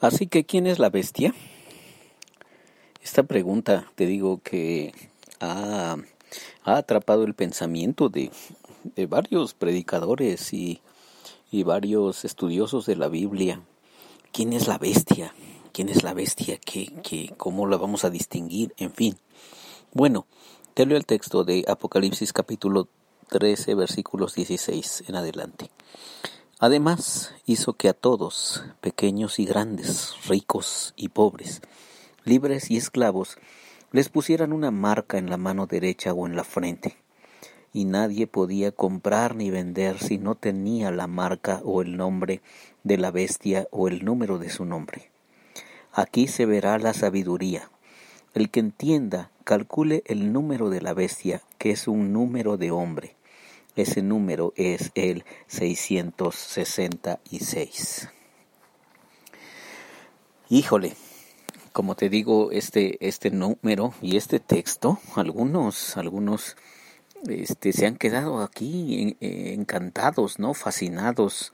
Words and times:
Así 0.00 0.26
que, 0.26 0.44
¿quién 0.44 0.66
es 0.66 0.78
la 0.78 0.90
bestia? 0.90 1.34
Esta 3.02 3.22
pregunta, 3.22 3.90
te 3.94 4.06
digo 4.06 4.40
que 4.42 4.92
ha, 5.40 5.96
atrapado 6.64 7.24
el 7.24 7.34
pensamiento 7.34 8.08
de, 8.08 8.30
varios 9.08 9.54
predicadores 9.54 10.52
y, 10.52 10.80
varios 11.64 12.26
estudiosos 12.26 12.84
de 12.84 12.96
la 12.96 13.08
Biblia. 13.08 13.62
¿Quién 14.32 14.52
es 14.52 14.68
la 14.68 14.76
bestia? 14.76 15.32
¿Quién 15.72 15.88
es 15.88 16.02
la 16.02 16.12
bestia? 16.12 16.58
¿Qué, 16.58 16.92
qué, 17.02 17.32
¿Cómo 17.38 17.66
la 17.66 17.78
vamos 17.78 18.04
a 18.04 18.10
distinguir? 18.10 18.74
En 18.76 18.92
fin. 18.92 19.16
Bueno, 19.94 20.26
te 20.74 20.84
leo 20.84 20.98
el 20.98 21.06
texto 21.06 21.44
de 21.44 21.64
Apocalipsis 21.66 22.34
capítulo 22.34 22.88
13, 23.30 23.74
versículos 23.74 24.34
16 24.34 25.04
en 25.08 25.16
adelante. 25.16 25.70
Además 26.58 27.34
hizo 27.44 27.74
que 27.74 27.90
a 27.90 27.92
todos, 27.92 28.64
pequeños 28.80 29.38
y 29.38 29.44
grandes, 29.44 30.14
ricos 30.26 30.94
y 30.96 31.10
pobres, 31.10 31.60
libres 32.24 32.70
y 32.70 32.78
esclavos, 32.78 33.36
les 33.92 34.08
pusieran 34.08 34.54
una 34.54 34.70
marca 34.70 35.18
en 35.18 35.28
la 35.28 35.36
mano 35.36 35.66
derecha 35.66 36.14
o 36.14 36.26
en 36.26 36.34
la 36.34 36.44
frente, 36.44 36.96
y 37.74 37.84
nadie 37.84 38.26
podía 38.26 38.72
comprar 38.72 39.36
ni 39.36 39.50
vender 39.50 39.98
si 39.98 40.16
no 40.16 40.34
tenía 40.34 40.90
la 40.90 41.06
marca 41.06 41.60
o 41.62 41.82
el 41.82 41.98
nombre 41.98 42.40
de 42.84 42.96
la 42.96 43.10
bestia 43.10 43.68
o 43.70 43.86
el 43.88 44.02
número 44.02 44.38
de 44.38 44.48
su 44.48 44.64
nombre. 44.64 45.10
Aquí 45.92 46.26
se 46.26 46.46
verá 46.46 46.78
la 46.78 46.94
sabiduría. 46.94 47.68
El 48.32 48.48
que 48.48 48.60
entienda, 48.60 49.30
calcule 49.44 50.02
el 50.06 50.32
número 50.32 50.70
de 50.70 50.80
la 50.80 50.94
bestia, 50.94 51.42
que 51.58 51.72
es 51.72 51.86
un 51.86 52.14
número 52.14 52.56
de 52.56 52.70
hombre 52.70 53.16
ese 53.76 54.02
número 54.02 54.52
es 54.56 54.90
el 54.94 55.24
666. 55.46 58.08
Híjole, 60.48 60.96
como 61.72 61.94
te 61.94 62.08
digo, 62.08 62.50
este, 62.52 62.96
este 63.06 63.30
número 63.30 63.92
y 64.00 64.16
este 64.16 64.40
texto, 64.40 64.98
algunos, 65.14 65.96
algunos 65.96 66.56
este, 67.28 67.72
se 67.72 67.86
han 67.86 67.96
quedado 67.96 68.42
aquí 68.42 69.16
encantados, 69.20 70.38
¿no? 70.38 70.54
Fascinados 70.54 71.52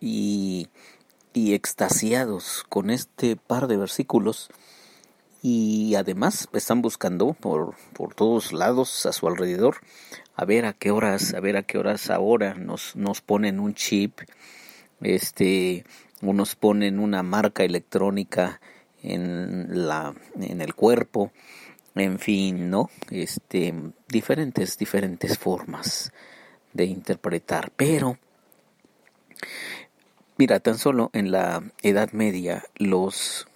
y, 0.00 0.68
y 1.32 1.54
extasiados 1.54 2.64
con 2.68 2.90
este 2.90 3.36
par 3.36 3.68
de 3.68 3.76
versículos 3.76 4.50
y 5.42 5.94
además 5.94 6.48
están 6.52 6.82
buscando 6.82 7.32
por, 7.34 7.74
por 7.92 8.14
todos 8.14 8.52
lados 8.52 9.06
a 9.06 9.12
su 9.12 9.28
alrededor 9.28 9.76
a 10.38 10.44
ver 10.44 10.66
a 10.66 10.72
qué 10.72 10.92
horas, 10.92 11.34
a 11.34 11.40
ver 11.40 11.56
a 11.56 11.64
qué 11.64 11.78
horas 11.78 12.10
ahora 12.10 12.54
nos, 12.54 12.94
nos 12.94 13.20
ponen 13.20 13.58
un 13.58 13.74
chip, 13.74 14.20
este, 15.00 15.84
o 16.22 16.32
nos 16.32 16.54
ponen 16.54 17.00
una 17.00 17.24
marca 17.24 17.64
electrónica 17.64 18.60
en 19.02 19.88
la, 19.88 20.14
en 20.40 20.60
el 20.60 20.74
cuerpo, 20.74 21.32
en 21.96 22.20
fin, 22.20 22.70
¿no? 22.70 22.88
Este, 23.10 23.74
diferentes, 24.08 24.78
diferentes 24.78 25.36
formas 25.38 26.12
de 26.72 26.84
interpretar, 26.84 27.72
pero 27.76 28.16
mira, 30.36 30.60
tan 30.60 30.78
solo 30.78 31.10
en 31.12 31.32
la 31.32 31.64
Edad 31.82 32.12
Media 32.12 32.64
los 32.76 33.48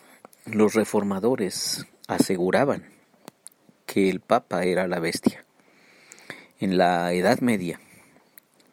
los 0.45 0.75
reformadores 0.75 1.87
aseguraban 2.09 2.91
que 3.87 4.11
el 4.11 4.21
Papa 4.21 4.65
era 4.65 4.87
la 4.87 4.99
bestia. 4.99 5.45
En 6.59 6.79
la 6.79 7.13
Edad 7.13 7.41
Media, 7.41 7.81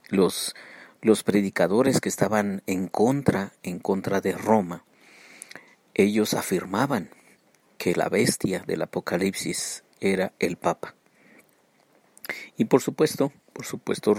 los, 0.09 0.55
los 1.01 1.23
predicadores 1.23 2.01
que 2.01 2.09
estaban 2.09 2.63
en 2.67 2.87
contra, 2.87 3.53
en 3.63 3.79
contra 3.79 4.21
de 4.21 4.33
Roma, 4.33 4.83
ellos 5.93 6.33
afirmaban 6.33 7.09
que 7.77 7.95
la 7.95 8.09
bestia 8.09 8.63
del 8.65 8.81
Apocalipsis 8.81 9.83
era 9.99 10.33
el 10.39 10.57
Papa. 10.57 10.95
Y 12.57 12.65
por 12.65 12.81
supuesto, 12.81 13.31
por 13.53 13.65
supuesto, 13.65 14.15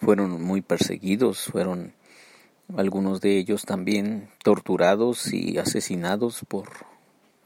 fueron 0.00 0.42
muy 0.42 0.60
perseguidos, 0.60 1.44
fueron 1.44 1.94
algunos 2.76 3.20
de 3.20 3.38
ellos 3.38 3.64
también 3.64 4.28
torturados 4.42 5.32
y 5.32 5.58
asesinados 5.58 6.44
por, 6.46 6.68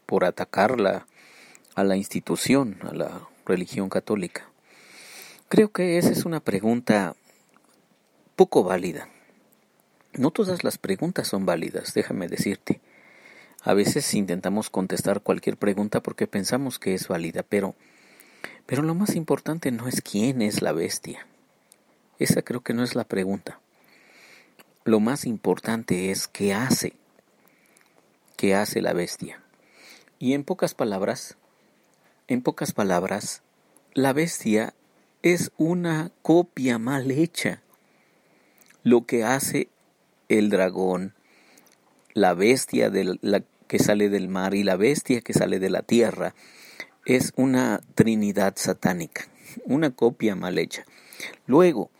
por 0.06 0.24
atacar 0.24 0.76
a 1.74 1.84
la 1.84 1.96
institución, 1.96 2.78
a 2.82 2.92
la 2.92 3.28
religión 3.46 3.88
católica. 3.88 4.48
Creo 5.48 5.70
que 5.70 5.98
esa 5.98 6.10
es 6.10 6.24
una 6.24 6.40
pregunta 6.40 7.14
poco 8.36 8.64
válida. 8.64 9.08
No 10.14 10.30
todas 10.30 10.64
las 10.64 10.78
preguntas 10.78 11.28
son 11.28 11.46
válidas, 11.46 11.94
déjame 11.94 12.28
decirte. 12.28 12.80
A 13.62 13.74
veces 13.74 14.12
intentamos 14.14 14.70
contestar 14.70 15.20
cualquier 15.20 15.56
pregunta 15.56 16.02
porque 16.02 16.26
pensamos 16.26 16.78
que 16.78 16.94
es 16.94 17.06
válida, 17.06 17.44
pero, 17.48 17.74
pero 18.66 18.82
lo 18.82 18.94
más 18.94 19.14
importante 19.14 19.70
no 19.70 19.88
es 19.88 20.02
quién 20.02 20.42
es 20.42 20.62
la 20.62 20.72
bestia. 20.72 21.26
Esa 22.18 22.42
creo 22.42 22.60
que 22.60 22.74
no 22.74 22.82
es 22.82 22.94
la 22.94 23.04
pregunta. 23.04 23.60
Lo 24.84 24.98
más 24.98 25.26
importante 25.26 26.10
es 26.10 26.26
qué 26.26 26.52
hace, 26.54 26.94
qué 28.36 28.56
hace 28.56 28.82
la 28.82 28.92
bestia. 28.92 29.40
Y 30.18 30.34
en 30.34 30.42
pocas 30.42 30.74
palabras, 30.74 31.36
en 32.26 32.42
pocas 32.42 32.72
palabras, 32.72 33.42
la 33.94 34.12
bestia 34.12 34.74
es 35.22 35.52
una 35.56 36.10
copia 36.22 36.78
mal 36.78 37.12
hecha. 37.12 37.62
Lo 38.82 39.06
que 39.06 39.22
hace 39.22 39.68
el 40.28 40.50
dragón, 40.50 41.14
la 42.12 42.34
bestia 42.34 42.90
que 43.68 43.78
sale 43.78 44.08
del 44.08 44.28
mar 44.28 44.54
y 44.54 44.64
la 44.64 44.74
bestia 44.74 45.20
que 45.20 45.32
sale 45.32 45.60
de 45.60 45.70
la 45.70 45.82
tierra, 45.82 46.34
es 47.06 47.32
una 47.36 47.80
trinidad 47.94 48.54
satánica, 48.56 49.28
una 49.64 49.92
copia 49.92 50.34
mal 50.34 50.58
hecha. 50.58 50.84
Luego, 51.46 51.92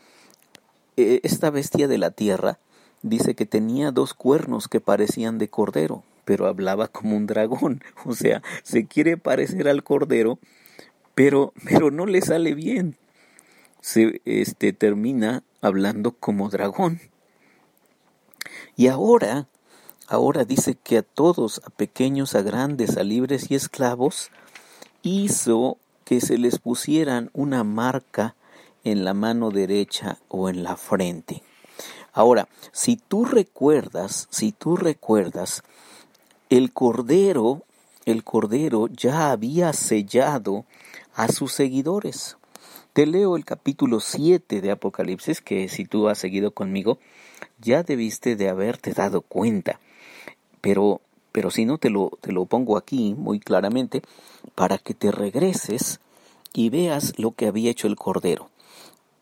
e, 0.97 1.21
esta 1.22 1.50
bestia 1.50 1.87
de 1.87 1.98
la 1.98 2.10
tierra 2.10 2.59
dice 3.02 3.34
que 3.34 3.46
tenía 3.46 3.90
dos 3.90 4.14
cuernos 4.14 4.68
que 4.68 4.80
parecían 4.80 5.38
de 5.38 5.48
cordero, 5.48 6.04
pero 6.24 6.46
hablaba 6.46 6.88
como 6.88 7.16
un 7.16 7.26
dragón. 7.26 7.82
O 8.04 8.14
sea, 8.14 8.42
se 8.62 8.86
quiere 8.86 9.16
parecer 9.16 9.68
al 9.68 9.82
cordero, 9.82 10.38
pero, 11.14 11.52
pero 11.64 11.91
no 11.91 12.06
le 12.06 12.20
sale 12.22 12.54
bien. 12.54 12.96
Se 13.80 14.20
este, 14.24 14.72
termina 14.72 15.42
hablando 15.60 16.12
como 16.12 16.48
dragón. 16.48 17.00
Y 18.76 18.86
ahora, 18.86 19.48
ahora 20.06 20.44
dice 20.44 20.76
que 20.82 20.98
a 20.98 21.02
todos, 21.02 21.60
a 21.64 21.70
pequeños, 21.70 22.34
a 22.34 22.42
grandes, 22.42 22.96
a 22.96 23.02
libres 23.02 23.50
y 23.50 23.54
esclavos, 23.54 24.30
hizo 25.02 25.78
que 26.04 26.20
se 26.20 26.38
les 26.38 26.58
pusieran 26.58 27.30
una 27.32 27.64
marca 27.64 28.34
en 28.84 29.04
la 29.04 29.14
mano 29.14 29.50
derecha 29.50 30.18
o 30.28 30.48
en 30.48 30.62
la 30.62 30.76
frente. 30.76 31.42
Ahora, 32.12 32.48
si 32.72 32.96
tú 32.96 33.24
recuerdas, 33.24 34.28
si 34.30 34.52
tú 34.52 34.76
recuerdas, 34.76 35.62
el 36.50 36.72
Cordero, 36.72 37.62
el 38.04 38.22
Cordero 38.24 38.88
ya 38.88 39.30
había 39.30 39.72
sellado 39.72 40.66
a 41.14 41.28
sus 41.28 41.52
seguidores. 41.52 42.36
Te 42.92 43.06
leo 43.06 43.36
el 43.36 43.46
capítulo 43.46 44.00
7 44.00 44.60
de 44.60 44.70
Apocalipsis, 44.70 45.40
que 45.40 45.68
si 45.68 45.86
tú 45.86 46.08
has 46.08 46.18
seguido 46.18 46.50
conmigo, 46.50 46.98
ya 47.58 47.82
debiste 47.82 48.36
de 48.36 48.50
haberte 48.50 48.92
dado 48.92 49.22
cuenta. 49.22 49.80
Pero, 50.60 51.00
pero 51.32 51.50
si 51.50 51.64
no, 51.64 51.78
te 51.78 51.88
lo, 51.88 52.10
te 52.20 52.32
lo 52.32 52.44
pongo 52.44 52.76
aquí 52.76 53.14
muy 53.16 53.40
claramente 53.40 54.02
para 54.54 54.76
que 54.76 54.92
te 54.92 55.10
regreses 55.10 56.00
y 56.52 56.68
veas 56.68 57.18
lo 57.18 57.32
que 57.32 57.46
había 57.46 57.70
hecho 57.70 57.86
el 57.86 57.96
Cordero. 57.96 58.50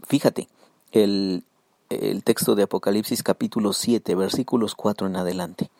Fíjate, 0.08 0.48
el, 0.90 1.44
el 1.90 2.22
texto 2.22 2.54
de 2.54 2.62
Apocalipsis 2.62 3.24
capítulo 3.24 3.72
7 3.72 4.14
versículos 4.14 4.76
4 4.76 5.08
en 5.08 5.16
adelante. 5.16 5.70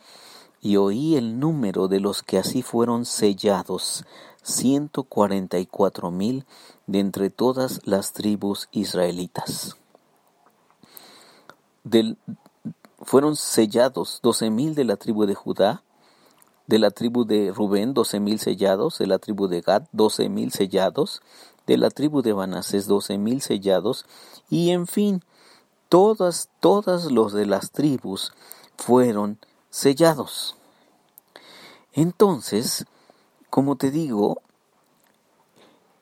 Y 0.61 0.77
oí 0.77 1.17
el 1.17 1.39
número 1.39 1.87
de 1.87 2.01
los 2.01 2.23
que 2.23 2.37
así 2.37 2.63
fueron 2.63 3.07
sellados, 3.07 4.05
ciento 4.43 5.05
cuarenta 5.05 5.59
y 5.59 5.67
cuatro 5.67 6.11
mil 6.11 6.45
de 6.87 6.99
entre 6.99 7.31
todas 7.31 7.81
las 7.85 8.13
tribus 8.13 8.69
israelitas. 8.73 9.77
Del, 11.85 12.19
fueron 13.01 13.37
sellados 13.37 14.19
doce 14.23 14.51
mil 14.51 14.75
de 14.75 14.85
la 14.85 14.97
tribu 14.97 15.27
de 15.27 15.35
Judá, 15.35 15.85
de 16.67 16.79
la 16.81 16.91
tribu 16.91 17.25
de 17.25 17.53
Rubén 17.53 17.95
doce 17.95 18.19
mil 18.19 18.41
sellados, 18.41 18.99
de 18.99 19.07
la 19.07 19.19
tribu 19.19 19.47
de 19.47 19.61
Gad 19.61 19.85
doce 19.93 20.29
mil 20.29 20.51
sellados, 20.51 21.23
de 21.67 21.79
la 21.79 21.91
tribu 21.91 22.21
de 22.21 22.35
Manasés 22.35 22.87
doce 22.87 23.17
mil 23.17 23.41
sellados, 23.41 24.05
y 24.51 24.71
en 24.71 24.87
fin, 24.87 25.23
todas, 25.91 26.49
todas 26.61 27.13
los 27.13 27.35
de 27.35 27.45
las 27.45 27.71
tribus 27.71 28.33
fueron 28.79 29.39
sellados. 29.69 30.57
Entonces, 31.93 32.87
como 33.51 33.77
te 33.77 33.91
digo, 33.91 34.41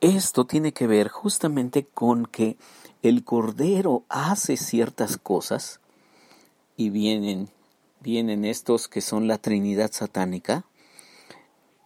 esto 0.00 0.44
tiene 0.44 0.73
que 0.73 0.87
ver 0.87 1.08
justamente 1.08 1.85
con 1.85 2.26
que 2.26 2.56
el 3.02 3.25
Cordero 3.25 4.05
hace 4.08 4.56
ciertas 4.56 5.17
cosas 5.17 5.81
y 6.76 6.90
vienen 6.90 7.50
vienen 8.00 8.44
estos 8.44 8.88
que 8.88 9.00
son 9.00 9.26
la 9.26 9.38
Trinidad 9.38 9.90
satánica, 9.93 10.64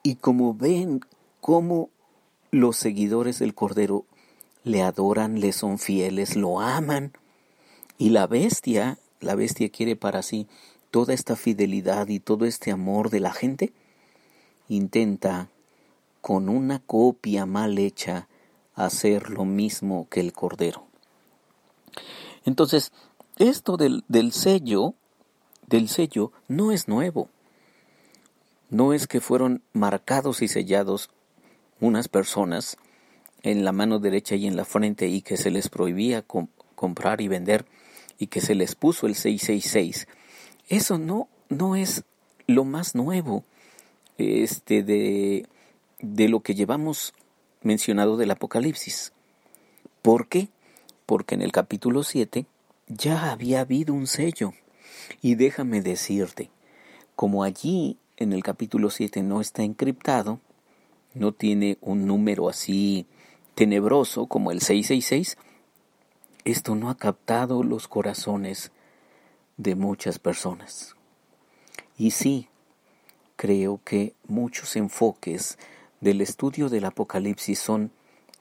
y 0.03 0.17
como 0.17 0.55
ven 0.55 1.01
cómo 1.41 1.91
los 2.51 2.77
seguidores 2.77 3.39
del 3.39 3.55
Cordero 3.55 4.05
le 4.65 4.83
adoran, 4.83 5.41
le 5.41 5.53
son 5.53 5.79
fieles, 5.79 6.37
lo 6.37 6.61
aman, 6.61 7.13
y 8.03 8.11
la 8.11 8.27
bestia, 8.27 8.99
la 9.21 9.37
bestia 9.37 9.69
quiere 9.69 9.95
para 9.95 10.23
sí 10.23 10.49
toda 10.91 11.15
esta 11.15 11.37
fidelidad 11.37 12.09
y 12.09 12.19
todo 12.19 12.47
este 12.47 12.73
amor 12.73 13.11
de 13.11 13.21
la 13.21 13.33
gente, 13.33 13.73
intenta 14.67 15.51
con 16.21 16.49
una 16.49 16.81
copia 16.81 17.47
mal 17.47 17.79
hecha 17.79 18.27
hacer 18.75 19.31
lo 19.31 19.45
mismo 19.45 20.09
que 20.11 20.19
el 20.19 20.33
Cordero. 20.33 20.85
Entonces, 22.45 22.91
esto 23.39 23.77
del, 23.77 24.03
sello, 24.33 24.95
del 25.69 25.89
sello, 25.89 26.33
no 26.49 26.73
es 26.73 26.89
nuevo. 26.89 27.29
No 28.69 28.93
es 28.93 29.07
que 29.07 29.21
fueron 29.21 29.63
marcados 29.75 30.43
y 30.43 30.49
sellados 30.49 31.09
unas 31.79 32.09
personas 32.09 32.79
en 33.45 33.65
la 33.65 33.71
mano 33.71 34.01
derecha 34.01 34.35
y 34.35 34.49
en 34.49 34.57
la 34.57 34.65
frente 34.65 35.07
y 35.07 35.23
que 35.23 35.37
se 35.37 35.53
les 35.53 35.69
prohibía 35.69 36.25
comprar 36.75 37.21
y 37.21 37.29
vender 37.29 37.65
y 38.19 38.29
que 38.29 38.41
se 38.41 38.55
les 38.55 38.75
puso 38.75 39.07
el 39.07 39.15
666. 39.15 40.07
Eso 40.69 40.99
no, 40.99 41.29
no 41.49 41.77
es 41.77 42.05
lo 42.47 42.65
más 42.65 42.95
nuevo 42.95 43.45
este, 44.19 44.83
de, 44.83 45.47
de 46.01 46.29
lo 46.29 46.41
que 46.41 46.55
llevamos 46.55 47.15
mencionado 47.63 48.17
del 48.17 48.31
Apocalipsis. 48.31 49.13
¿Por 50.03 50.29
qué? 50.29 50.49
Porque 51.07 51.35
en 51.35 51.43
el 51.43 51.53
capítulo 51.53 52.03
7 52.03 52.47
ya 52.89 53.31
había 53.31 53.61
habido 53.61 53.95
un 53.95 54.07
sello. 54.07 54.53
Y 55.21 55.35
déjame 55.35 55.83
decirte, 55.83 56.51
como 57.17 57.45
allí 57.45 57.99
en 58.17 58.33
el 58.33 58.43
capítulo 58.43 58.91
7 58.91 59.23
no 59.23 59.41
está 59.41 59.63
encriptado, 59.63 60.41
no 61.15 61.33
tiene 61.33 61.79
un 61.81 62.07
número 62.07 62.49
así 62.49 63.07
tenebroso 63.55 64.27
como 64.27 64.51
el 64.51 64.61
666, 64.61 65.37
esto 66.45 66.75
no 66.75 66.91
ha 66.91 66.97
captado 66.97 67.63
los 67.63 67.89
corazones 67.89 68.73
de 69.57 69.75
muchas 69.75 70.19
personas. 70.19 70.97
Y 71.97 72.13
sí, 72.13 72.49
creo 73.37 73.81
que 73.85 74.15
muchos 74.27 74.77
enfoques 74.77 75.59
del 76.01 76.21
estudio 76.21 76.69
del 76.69 76.85
Apocalipsis 76.85 77.59
son 77.59 77.93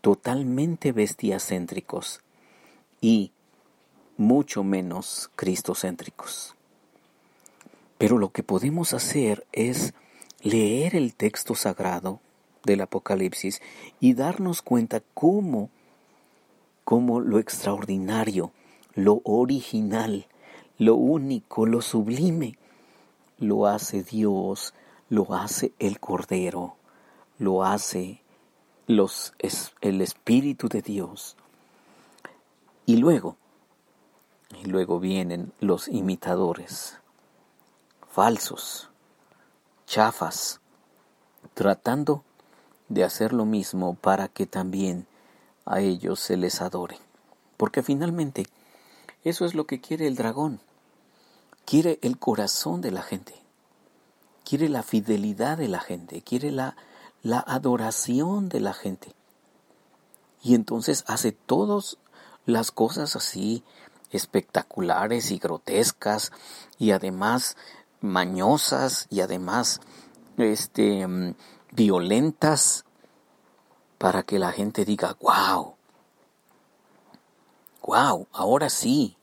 totalmente 0.01 0.91
bestiacéntricos 0.91 2.21
y 3.01 3.31
mucho 4.17 4.63
menos 4.63 5.29
cristocéntricos. 5.35 6.55
Pero 7.97 8.17
lo 8.17 8.31
que 8.31 8.41
podemos 8.43 8.93
hacer 8.93 9.45
es 9.51 9.93
leer 10.41 10.95
el 10.95 11.13
texto 11.13 11.53
sagrado 11.53 12.19
del 12.63 12.81
Apocalipsis 12.81 13.61
y 13.99 14.13
darnos 14.13 14.61
cuenta 14.61 15.01
cómo, 15.13 15.69
cómo 16.91 17.21
lo 17.21 17.39
extraordinario, 17.39 18.51
lo 18.95 19.21
original, 19.23 20.27
lo 20.77 20.95
único, 20.95 21.65
lo 21.65 21.81
sublime, 21.81 22.57
lo 23.37 23.65
hace 23.65 24.03
Dios, 24.03 24.73
lo 25.07 25.33
hace 25.33 25.71
el 25.79 26.01
Cordero, 26.01 26.75
lo 27.39 27.63
hace 27.63 28.21
el 28.87 30.01
Espíritu 30.01 30.67
de 30.67 30.81
Dios. 30.81 31.37
Y 32.85 32.97
luego, 32.97 33.37
y 34.61 34.65
luego 34.65 34.99
vienen 34.99 35.53
los 35.61 35.87
imitadores, 35.87 36.97
falsos, 38.09 38.89
chafas, 39.85 40.59
tratando 41.53 42.25
de 42.89 43.05
hacer 43.05 43.31
lo 43.31 43.45
mismo 43.45 43.95
para 43.95 44.27
que 44.27 44.45
también 44.45 45.07
a 45.65 45.79
ellos 45.79 46.19
se 46.19 46.37
les 46.37 46.61
adore. 46.61 46.99
Porque 47.57 47.83
finalmente 47.83 48.47
eso 49.23 49.45
es 49.45 49.53
lo 49.53 49.65
que 49.65 49.81
quiere 49.81 50.07
el 50.07 50.15
dragón. 50.15 50.59
Quiere 51.65 51.99
el 52.01 52.17
corazón 52.17 52.81
de 52.81 52.91
la 52.91 53.01
gente. 53.01 53.35
Quiere 54.43 54.69
la 54.69 54.83
fidelidad 54.83 55.57
de 55.57 55.67
la 55.67 55.79
gente. 55.79 56.21
Quiere 56.21 56.51
la, 56.51 56.75
la 57.21 57.39
adoración 57.39 58.49
de 58.49 58.59
la 58.59 58.73
gente. 58.73 59.13
Y 60.43 60.55
entonces 60.55 61.03
hace 61.07 61.31
todas 61.31 61.97
las 62.45 62.71
cosas 62.71 63.15
así 63.15 63.63
espectaculares 64.11 65.31
y 65.31 65.37
grotescas 65.37 66.31
y 66.77 66.91
además 66.91 67.55
mañosas 68.01 69.07
y 69.09 69.21
además 69.21 69.79
este 70.37 71.07
mm, 71.07 71.35
violentas 71.71 72.85
para 74.01 74.23
que 74.23 74.39
la 74.39 74.51
gente 74.51 74.83
diga, 74.83 75.15
wow, 75.21 75.75
wow, 77.83 78.27
ahora 78.31 78.71
sí 78.71 79.15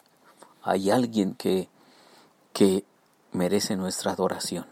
hay 0.62 0.90
alguien 0.90 1.34
que, 1.34 1.68
que 2.52 2.84
merece 3.32 3.74
nuestra 3.74 4.12
adoración. 4.12 4.66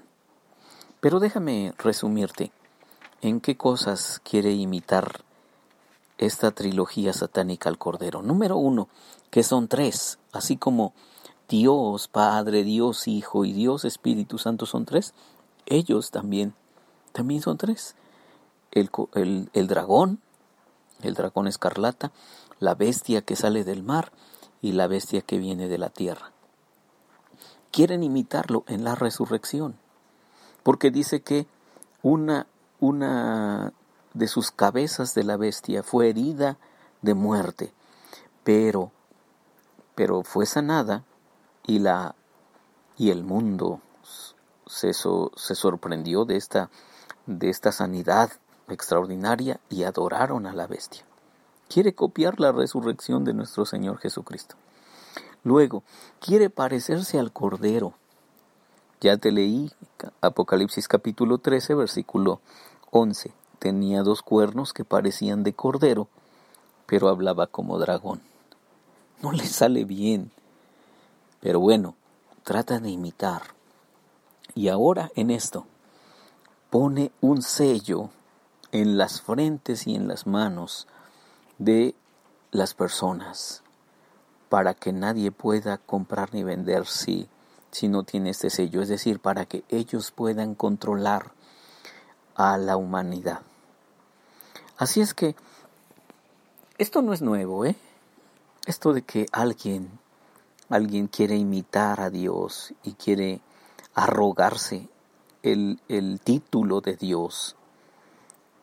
Pero 1.01 1.19
déjame 1.19 1.75
resumirte 1.77 2.53
en 3.21 3.41
qué 3.41 3.57
cosas 3.57 4.21
quiere 4.23 4.53
imitar 4.53 5.25
esta 6.19 6.53
trilogía 6.53 7.13
satánica 7.13 7.69
al 7.69 7.77
Cordero. 7.77 8.23
Número 8.23 8.57
uno, 8.59 8.89
que 9.31 9.43
son 9.43 9.67
tres, 9.67 10.21
así 10.33 10.57
como 10.57 10.93
Dios 11.49 12.07
Padre, 12.07 12.63
Dios 12.63 13.09
Hijo 13.09 13.45
y 13.45 13.53
Dios 13.53 13.85
Espíritu 13.85 14.39
Santo 14.39 14.67
son 14.67 14.85
tres, 14.85 15.15
ellos 15.67 16.13
también 16.13 16.55
también 17.11 17.43
son 17.43 17.59
tres. 17.59 17.97
El, 18.77 19.49
el, 19.53 19.67
dragón, 19.67 20.21
el 21.03 21.15
dragón 21.15 21.47
escarlata, 21.47 22.13
la 22.61 22.75
bestia 22.75 23.23
que 23.23 23.37
sale 23.37 23.65
del 23.65 23.83
mar 23.83 24.13
y 24.61 24.73
la 24.73 24.87
bestia 24.87 25.23
que 25.23 25.39
viene 25.39 25.69
de 25.69 25.79
la 25.79 25.89
tierra. 25.89 26.33
Quieren 27.71 28.03
imitarlo 28.03 28.65
en 28.69 28.85
la 28.85 28.95
resurrección, 28.95 29.77
porque 30.63 30.91
dice 30.91 31.23
que 31.23 31.47
una, 32.03 32.47
una 32.79 33.73
de 34.15 34.29
sus 34.29 34.51
cabezas 34.51 35.15
de 35.15 35.25
la 35.25 35.37
bestia 35.37 35.83
fue 35.83 36.11
herida 36.11 36.59
de 37.03 37.15
muerte, 37.15 37.73
pero, 38.45 38.93
pero 39.95 40.23
fue 40.23 40.47
sanada 40.47 41.05
y, 41.67 41.79
la, 41.79 42.15
y 42.97 43.11
el 43.11 43.25
mundo 43.25 43.81
se, 44.67 44.93
se 44.93 45.55
sorprendió 45.55 46.25
de 46.25 46.37
esta 46.37 46.71
de 47.27 47.51
esta 47.51 47.73
sanidad 47.73 48.31
extraordinaria 48.69 49.61
y 49.69 49.85
adoraron 49.85 50.47
a 50.47 50.53
la 50.53 50.67
bestia. 50.67 51.05
Quiere 51.69 51.95
copiar 51.95 52.41
la 52.41 52.53
resurrección 52.53 53.25
de 53.25 53.35
nuestro 53.35 53.67
Señor 53.67 53.99
Jesucristo. 53.99 54.57
Luego, 55.43 55.83
quiere 56.21 56.51
parecerse 56.51 57.19
al 57.19 57.33
Cordero. 57.33 57.95
Ya 59.01 59.17
te 59.17 59.31
leí 59.31 59.71
Apocalipsis 60.21 60.89
capítulo 60.89 61.39
13, 61.39 61.75
versículo 61.75 62.41
11. 62.91 63.33
Tenía 63.59 64.03
dos 64.03 64.23
cuernos 64.23 64.73
que 64.73 64.85
parecían 64.85 65.43
de 65.43 65.53
cordero, 65.53 66.09
pero 66.87 67.09
hablaba 67.09 67.47
como 67.47 67.79
dragón. 67.79 68.21
No 69.23 69.33
le 69.33 69.47
sale 69.47 69.85
bien. 69.85 70.31
Pero 71.41 71.61
bueno, 71.61 71.95
trata 72.43 72.81
de 72.81 72.91
imitar. 72.91 73.43
Y 74.55 74.69
ahora 74.69 75.11
en 75.15 75.31
esto, 75.31 75.67
pone 76.71 77.13
un 77.21 77.43
sello 77.43 78.11
en 78.81 78.99
las 78.99 79.21
frentes 79.21 79.87
y 79.87 79.95
en 79.95 80.09
las 80.09 80.27
manos 80.27 80.87
de 81.59 81.95
las 82.51 82.75
personas 82.75 83.63
para 84.49 84.75
que 84.75 84.93
nadie 84.93 85.33
pueda 85.33 85.79
comprar 85.79 86.33
ni 86.33 86.45
vender 86.45 86.87
si, 86.87 87.29
si 87.71 87.89
no 87.89 88.05
tiene 88.05 88.31
este 88.31 88.51
sello, 88.51 88.83
es 88.83 88.89
decir, 88.89 89.19
para 89.21 89.47
que 89.47 89.65
ellos 89.69 90.11
puedan 90.11 90.55
controlar 90.55 91.33
a 92.35 92.59
la 92.59 92.77
humanidad. 92.77 93.41
Así 94.79 95.01
es 95.01 95.15
que 95.15 95.35
esto 96.79 97.03
no 97.03 97.13
es 97.13 97.23
nuevo, 97.23 97.65
¿eh? 97.65 97.77
Esto 98.67 98.93
de 98.93 99.03
que 99.03 99.27
alguien 99.33 99.99
alguien 100.69 101.07
quiere 101.07 101.37
imitar 101.37 102.01
a 102.01 102.11
Dios 102.11 102.75
y 102.83 102.93
quiere 102.93 103.41
arrogarse 103.95 104.89
el, 105.43 106.21
título 106.25 106.81
de 106.81 106.97
Dios 106.97 107.56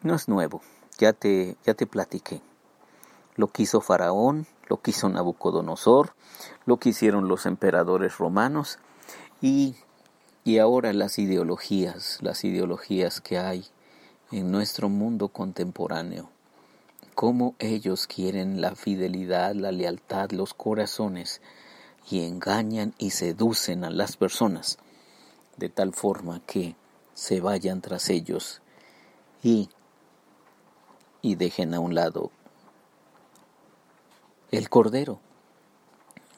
no 0.04 0.16
es 0.16 0.28
nuevo, 0.28 0.62
ya 0.98 1.14
te, 1.14 1.58
ya 1.66 1.74
te 1.74 1.88
platiqué. 1.88 2.42
Lo 3.36 3.48
quiso 3.48 3.82
Faraón, 3.82 4.46
lo 4.68 4.82
quiso 4.82 5.10
Nabucodonosor, 5.10 6.14
lo 6.66 6.78
quisieron 6.78 7.28
los 7.28 7.46
emperadores 7.46 8.18
romanos 8.18 8.80
y, 9.42 9.76
y 10.44 10.60
ahora 10.60 10.94
las 10.94 11.18
ideologías, 11.20 12.20
las 12.22 12.44
ideologías 12.44 13.22
que 13.22 13.38
hay 13.38 13.66
en 14.32 14.52
nuestro 14.52 14.90
mundo 14.90 15.30
contemporáneo, 15.30 16.30
cómo 17.16 17.56
ellos 17.60 18.08
quieren 18.08 18.62
la 18.62 18.76
fidelidad, 18.76 19.56
la 19.56 19.72
lealtad, 19.72 20.32
los 20.32 20.54
corazones 20.54 21.42
y 22.10 22.26
engañan 22.26 22.94
y 22.98 23.12
seducen 23.12 23.84
a 23.84 23.90
las 23.90 24.18
personas 24.18 24.78
de 25.58 25.70
tal 25.70 25.94
forma 25.94 26.42
que 26.46 26.76
se 27.14 27.40
vayan 27.40 27.82
tras 27.82 28.10
ellos 28.10 28.62
y, 29.44 29.70
y 31.24 31.36
dejen 31.36 31.74
a 31.74 31.80
un 31.80 31.96
lado 31.96 32.30
el 34.52 34.70
Cordero, 34.70 35.20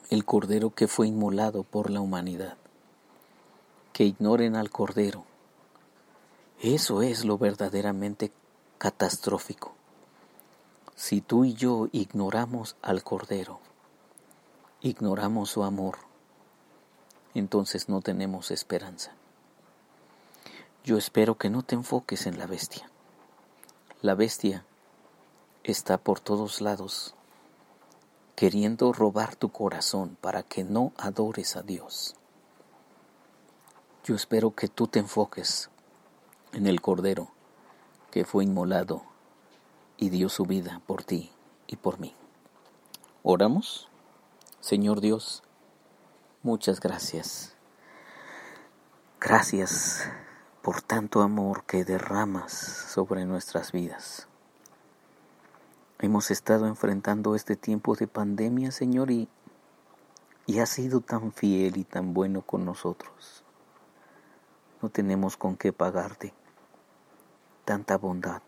el 0.08 0.24
Cordero 0.24 0.70
que 0.70 0.86
fue 0.86 1.08
inmolado 1.08 1.64
por 1.64 1.90
la 1.90 2.00
humanidad, 2.00 2.56
que 3.92 4.04
ignoren 4.04 4.56
al 4.56 4.70
Cordero. 4.70 5.24
Eso 6.62 7.02
es 7.02 7.26
lo 7.26 7.36
verdaderamente 7.36 8.32
catastrófico. 8.78 9.74
Si 10.94 11.20
tú 11.20 11.44
y 11.44 11.52
yo 11.52 11.88
ignoramos 11.92 12.76
al 12.80 13.02
Cordero, 13.02 13.60
ignoramos 14.80 15.50
su 15.50 15.64
amor, 15.64 15.98
entonces 17.34 17.90
no 17.90 18.00
tenemos 18.00 18.50
esperanza. 18.50 19.12
Yo 20.84 20.96
espero 20.96 21.36
que 21.36 21.50
no 21.50 21.62
te 21.62 21.74
enfoques 21.74 22.26
en 22.26 22.38
la 22.38 22.46
bestia. 22.46 22.88
La 24.00 24.14
bestia 24.14 24.64
está 25.72 25.98
por 25.98 26.20
todos 26.20 26.60
lados 26.60 27.14
queriendo 28.36 28.92
robar 28.92 29.34
tu 29.34 29.50
corazón 29.50 30.16
para 30.20 30.42
que 30.42 30.62
no 30.62 30.92
adores 30.98 31.56
a 31.56 31.62
Dios. 31.62 32.14
Yo 34.04 34.14
espero 34.14 34.54
que 34.54 34.68
tú 34.68 34.86
te 34.86 34.98
enfoques 34.98 35.70
en 36.52 36.66
el 36.66 36.80
Cordero 36.80 37.32
que 38.10 38.24
fue 38.24 38.44
inmolado 38.44 39.02
y 39.96 40.10
dio 40.10 40.28
su 40.28 40.44
vida 40.44 40.80
por 40.86 41.02
ti 41.02 41.32
y 41.66 41.76
por 41.76 41.98
mí. 41.98 42.14
¿Oramos? 43.22 43.88
Señor 44.60 45.00
Dios, 45.00 45.42
muchas 46.42 46.78
gracias. 46.78 47.56
Gracias 49.18 50.08
por 50.62 50.82
tanto 50.82 51.22
amor 51.22 51.64
que 51.64 51.84
derramas 51.84 52.52
sobre 52.52 53.24
nuestras 53.24 53.72
vidas. 53.72 54.28
Hemos 55.98 56.30
estado 56.30 56.66
enfrentando 56.66 57.34
este 57.34 57.56
tiempo 57.56 57.96
de 57.96 58.06
pandemia, 58.06 58.70
Señor, 58.70 59.10
y, 59.10 59.30
y 60.44 60.58
has 60.58 60.68
sido 60.68 61.00
tan 61.00 61.32
fiel 61.32 61.78
y 61.78 61.84
tan 61.84 62.12
bueno 62.12 62.42
con 62.42 62.66
nosotros. 62.66 63.42
No 64.82 64.90
tenemos 64.90 65.38
con 65.38 65.56
qué 65.56 65.72
pagarte 65.72 66.34
tanta 67.64 67.96
bondad. 67.96 68.42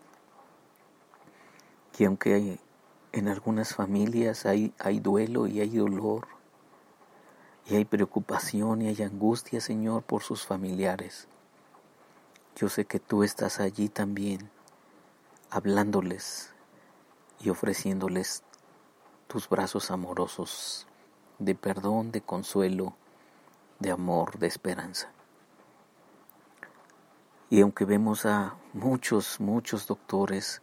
Y 1.97 2.05
aunque 2.05 2.35
hay, 2.35 2.59
en 3.13 3.27
algunas 3.27 3.73
familias 3.73 4.45
hay, 4.45 4.71
hay 4.77 4.99
duelo 4.99 5.47
y 5.47 5.59
hay 5.59 5.75
dolor, 5.75 6.27
y 7.65 7.77
hay 7.77 7.85
preocupación 7.85 8.83
y 8.83 8.89
hay 8.89 9.01
angustia, 9.01 9.59
Señor, 9.59 10.03
por 10.03 10.21
sus 10.21 10.45
familiares, 10.45 11.27
yo 12.55 12.69
sé 12.69 12.85
que 12.85 12.99
tú 12.99 13.23
estás 13.23 13.59
allí 13.59 13.89
también, 13.89 14.51
hablándoles 15.49 16.53
y 17.39 17.49
ofreciéndoles 17.49 18.43
tus 19.27 19.47
brazos 19.47 19.91
amorosos 19.91 20.87
de 21.37 21.55
perdón, 21.55 22.11
de 22.11 22.21
consuelo, 22.21 22.95
de 23.79 23.91
amor, 23.91 24.37
de 24.39 24.47
esperanza. 24.47 25.11
Y 27.49 27.61
aunque 27.61 27.85
vemos 27.85 28.25
a 28.25 28.55
muchos, 28.73 29.39
muchos 29.39 29.87
doctores 29.87 30.61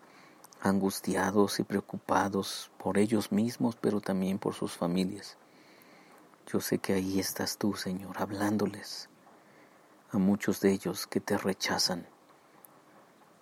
angustiados 0.61 1.59
y 1.61 1.65
preocupados 1.65 2.71
por 2.79 2.99
ellos 2.99 3.33
mismos, 3.33 3.77
pero 3.81 4.01
también 4.01 4.39
por 4.39 4.55
sus 4.55 4.77
familias, 4.77 5.37
yo 6.47 6.61
sé 6.61 6.79
que 6.79 6.93
ahí 6.93 7.19
estás 7.19 7.59
tú, 7.59 7.75
Señor, 7.75 8.17
hablándoles, 8.19 9.09
a 10.11 10.19
muchos 10.19 10.61
de 10.61 10.71
ellos 10.71 11.07
que 11.07 11.21
te 11.21 11.37
rechazan, 11.37 12.07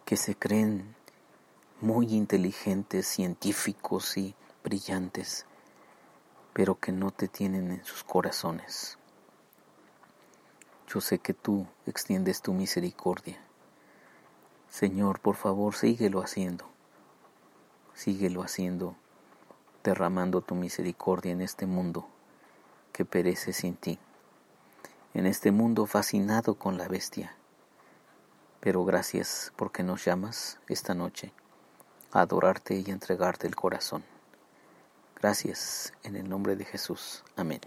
que 0.06 0.16
se 0.16 0.34
creen 0.34 0.94
muy 1.84 2.14
inteligentes, 2.14 3.06
científicos 3.06 4.16
y 4.16 4.34
brillantes, 4.64 5.44
pero 6.54 6.80
que 6.80 6.92
no 6.92 7.10
te 7.10 7.28
tienen 7.28 7.70
en 7.70 7.84
sus 7.84 8.02
corazones. 8.02 8.96
Yo 10.88 11.02
sé 11.02 11.18
que 11.18 11.34
tú 11.34 11.66
extiendes 11.84 12.40
tu 12.40 12.54
misericordia. 12.54 13.38
Señor, 14.70 15.20
por 15.20 15.36
favor, 15.36 15.74
síguelo 15.74 16.22
haciendo. 16.22 16.64
Síguelo 17.92 18.42
haciendo, 18.42 18.96
derramando 19.82 20.40
tu 20.40 20.54
misericordia 20.54 21.32
en 21.32 21.42
este 21.42 21.66
mundo 21.66 22.08
que 22.94 23.04
perece 23.04 23.52
sin 23.52 23.76
ti 23.76 23.98
en 25.12 25.26
este 25.26 25.52
mundo 25.52 25.86
fascinado 25.86 26.56
con 26.56 26.76
la 26.76 26.88
bestia. 26.88 27.36
Pero 28.58 28.84
gracias 28.84 29.52
porque 29.54 29.84
nos 29.84 30.04
llamas 30.04 30.58
esta 30.66 30.92
noche 30.94 31.32
adorarte 32.20 32.74
y 32.74 32.90
entregarte 32.90 33.46
el 33.46 33.54
corazón. 33.54 34.04
Gracias 35.20 35.92
en 36.02 36.16
el 36.16 36.28
nombre 36.28 36.56
de 36.56 36.64
Jesús. 36.64 37.22
Amén. 37.36 37.60